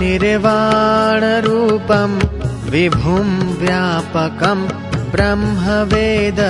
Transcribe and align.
निर्वाणरूपम् 0.00 2.16
विभुं 2.72 3.28
व्यापकम् 3.60 4.64
ब्रह्मवेद 5.12 6.40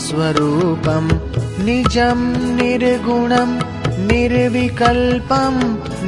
स्वरूपम् 0.00 1.10
निजं 1.66 2.20
निर्गुणम् 2.60 3.54
निर्विकल्पम् 4.10 5.60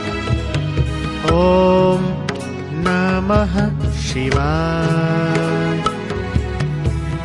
शिवाय। 4.02 5.84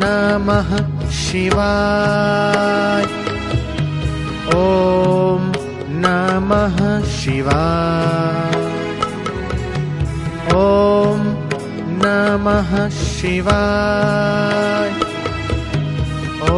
नमः 0.00 0.70
शिवाय। 1.10 3.04
ॐ 4.56 4.58
नमः 6.04 6.78
शिवाय। 7.18 8.64
ॐ 10.56 10.58
नमः 12.02 12.70
शिवाय। 12.88 14.90
ॐ 16.50 16.52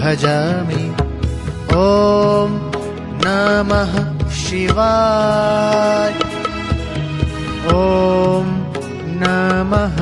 भजामि। 0.00 0.84
ॐ 1.86 2.50
नमः 3.24 3.92
शिवाय। 4.42 6.14
ॐ 7.78 8.46
नमः 9.22 9.96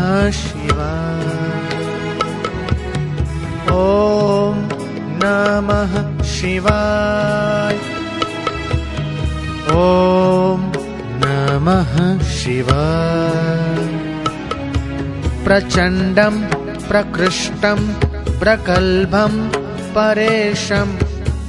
शिवाय। 6.47 7.77
ॐ 9.71 10.61
नमः 11.23 12.19
शिवाय। 12.25 13.87
प्रचण्डम् 15.45 16.45
प्रकृष्टम् 16.89 17.89
प्रकल्भम् 18.41 19.51
परेशम् 19.97 20.99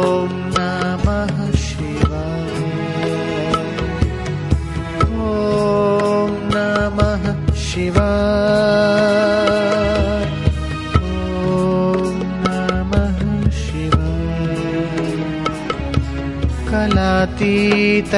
कलातीतकल्याण 17.13 18.13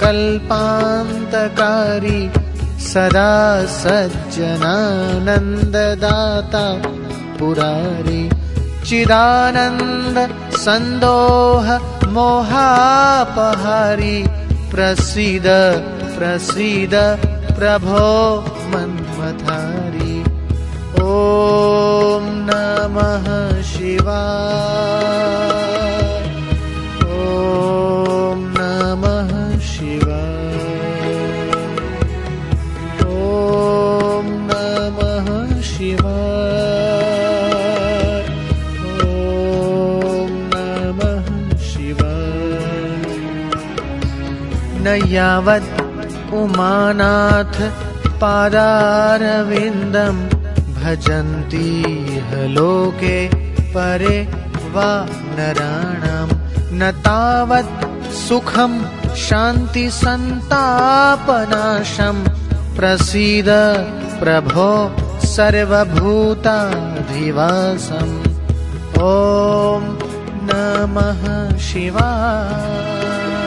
कल्पान्तकारी 0.00 0.60
सदा 2.88 3.32
सज्जनानन्ददाता 3.76 6.64
पुरारी 7.38 8.22
चिदानन्द 8.88 10.18
सन्दोह 10.64 11.66
मोहापहारी 12.16 14.18
प्रसीद 14.74 15.48
प्रसीद 16.16 16.94
प्रभो 17.58 18.06
मन्मथारी। 18.72 20.14
ॐ 21.06 21.08
नमः 22.48 23.26
शिवाय 23.72 25.55
न 44.86 44.88
यावत् 45.12 46.32
उमानाथ 46.40 47.56
पादारविन्दम् 48.22 50.20
भजन्ति 50.78 51.70
ह 52.28 52.30
लोके 52.56 53.18
परे 53.74 54.18
वा 54.74 54.90
नराणाम् 55.38 56.34
न 56.80 56.80
तावत् 57.06 57.74
सुखं 58.22 58.72
शान्तिसन्तापनाशम् 59.26 60.22
प्रसीद 62.76 63.50
प्रभो 64.22 64.70
सर्वभूताधिवासम् 65.34 65.94
ॐ 69.12 69.82
नमः 70.48 71.22
शिवाय 71.68 73.45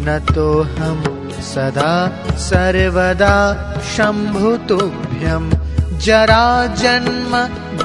न 0.00 0.18
तोऽहं 0.34 1.28
सदा 1.42 2.08
सर्वदा 2.36 3.36
शम्भुतुभ्यं 3.96 5.67
जरा 6.06 6.46
जन्म 6.80 7.32